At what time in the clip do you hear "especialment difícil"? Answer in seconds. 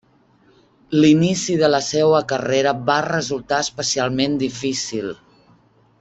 3.67-5.13